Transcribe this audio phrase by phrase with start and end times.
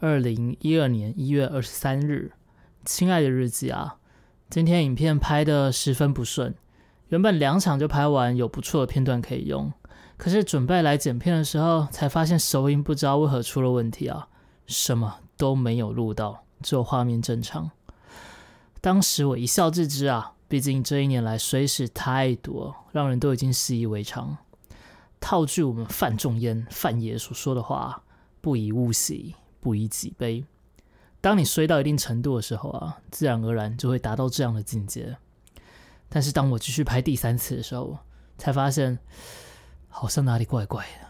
[0.00, 2.30] 二零一二年一月二十三日，
[2.84, 3.96] 亲爱的日记啊，
[4.48, 6.54] 今天影片拍的十分不顺，
[7.08, 9.72] 原本两场就拍完，有不错的片段可以用，
[10.16, 14.28] 可是准备来剪片的时候，才发现收音不知道为何出了问题啊，
[14.68, 17.72] 什么都没有录到，只有画面正常。
[18.80, 24.38] 当时我一笑置之啊，毕竟这一年来水事太多，让人都已经习以为常。
[25.18, 28.04] 套句我们范仲淹范爷所说的话
[28.40, 30.44] ：“不以物喜。”不以己悲。
[31.20, 35.16] 当你衰到一定程度的时候啊，自然而然就会达到这样的境界。
[36.08, 37.98] 但是当我继续拍第三次的时候，
[38.38, 38.98] 才发现
[39.88, 41.08] 好像哪里怪怪的。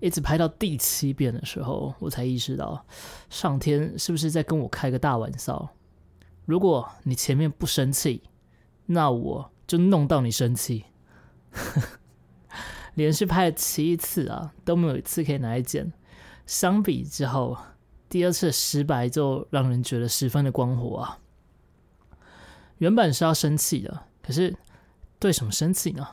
[0.00, 2.84] 一直拍到第七遍的时候，我才意识到
[3.30, 5.70] 上天是不是在跟我开个大玩笑？
[6.44, 8.24] 如果你前面不生气，
[8.86, 10.84] 那我就弄到你生气。
[12.94, 15.92] 连续拍了七次啊，都没有一次可以拿来剪。
[16.46, 17.56] 相比之后，
[18.08, 21.18] 第二次失败就让人觉得十分的光火啊！
[22.78, 24.56] 原本是要生气的，可是
[25.18, 26.06] 对什么生气呢？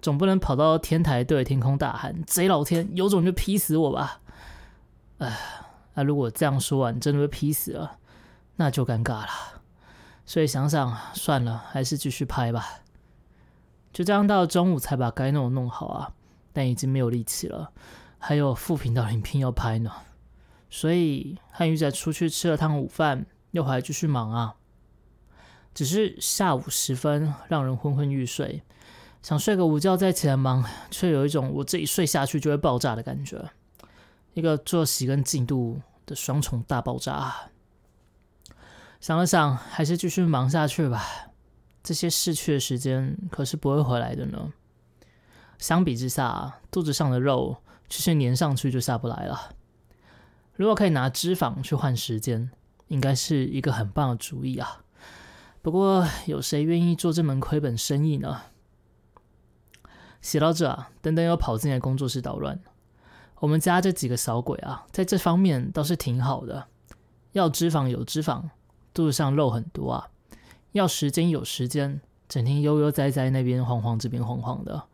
[0.00, 4.20] 总不能跑到天台对天空大喊“贼老天，有种就劈死我吧！”
[5.18, 5.38] 哎，
[5.94, 7.98] 那如果这样说完真的被劈死了，
[8.56, 9.28] 那就尴尬了。
[10.24, 12.66] 所以想想算了，还是继续拍吧。
[13.92, 16.12] 就这样到中午才把该弄的弄好啊，
[16.52, 17.72] 但已经没有力气了。
[18.22, 19.90] 还有副频道影片要拍呢，
[20.68, 24.56] 所以和鱼仔出去吃了趟午饭，又回来继续忙啊。
[25.72, 28.62] 只是下午时分，让人昏昏欲睡，
[29.22, 33.50] 想睡个午觉再起来忙，却有一种我自己睡下去就会爆炸的感觉，
[34.34, 37.48] 一个作息跟进度的双重大爆炸。
[39.00, 41.02] 想了想，还是继续忙下去吧。
[41.82, 44.52] 这些逝去的时间可是不会回来的呢。
[45.56, 47.56] 相比之下，肚子上的肉。
[47.90, 49.54] 其实粘上去就下不来了。
[50.54, 52.50] 如果可以拿脂肪去换时间，
[52.86, 54.82] 应该是一个很棒的主意啊。
[55.60, 58.42] 不过有谁愿意做这门亏本生意呢？
[60.22, 62.60] 写到这啊，登登又跑进来工作室捣乱。
[63.40, 66.68] 我们家这几个小鬼啊，在这方面倒是挺好的。
[67.32, 68.50] 要脂肪有脂肪，
[68.92, 70.08] 肚子上肉很多啊。
[70.72, 74.84] 要时间有时间，整天悠悠哉哉那边晃晃，这边晃晃的。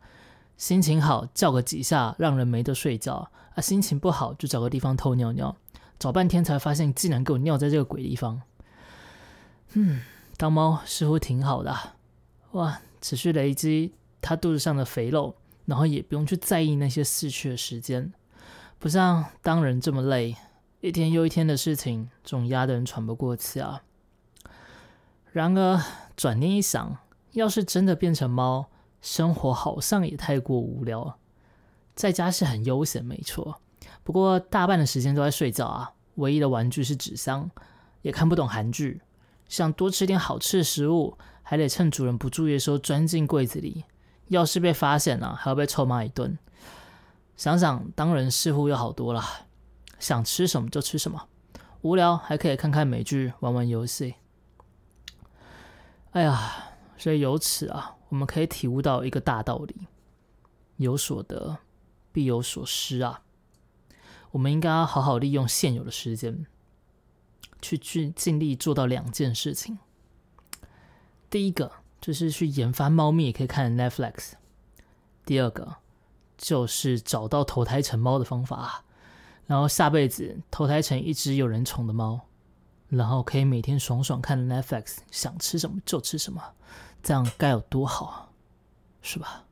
[0.57, 3.61] 心情好叫个几下，让人没得睡觉啊！
[3.61, 5.55] 心情不好就找个地方偷尿尿，
[5.97, 8.41] 找半天才发现竟然给我尿在这个鬼地方。
[9.73, 10.01] 嗯，
[10.35, 11.75] 当猫似乎挺好的
[12.51, 12.81] 哇！
[12.99, 15.35] 持续累积它肚子上的肥肉，
[15.65, 18.11] 然后也不用去在意那些逝去的时间，
[18.79, 20.35] 不像当人这么累，
[20.81, 23.83] 一天又一天的事情总压得人喘不过气啊。
[25.31, 25.79] 然而
[26.15, 26.97] 转念一想，
[27.33, 28.65] 要是真的变成猫，
[29.01, 31.17] 生活好像也太过无聊，
[31.95, 33.59] 在家是很悠闲，没错。
[34.03, 37.49] 不过大半的时间都在睡觉啊，唯一的玩具是纸箱，
[38.01, 39.01] 也看不懂韩剧。
[39.47, 43.85] 想多吃点好吃的食物，还得趁主人不注意的时候钻进柜子里。
[44.27, 46.37] 要是被发现了，还要被臭骂一顿。
[47.37, 49.23] 想想当人似乎又好多了，
[49.99, 51.27] 想吃什么就吃什么，
[51.81, 54.15] 无聊还可以看看美剧，玩玩游戏。
[56.11, 57.96] 哎呀，所以由此啊。
[58.09, 59.87] 我们可以体悟到一个大道理：
[60.77, 61.57] 有所得，
[62.11, 63.21] 必有所失啊！
[64.31, 66.45] 我们应该要好好利用现有的时间，
[67.61, 69.79] 去去尽力做到两件事情。
[71.29, 74.33] 第一个就是去研发猫咪也可以看 Netflix；
[75.25, 75.75] 第二个
[76.37, 78.85] 就是找到投胎成猫的方法，
[79.45, 82.21] 然后下辈子投胎成一只有人宠的猫，
[82.87, 86.41] 然后可以每天爽爽看 Netflix，想吃什么就吃什么。
[87.07, 88.27] 这样该有多好啊，
[89.01, 89.45] 是吧？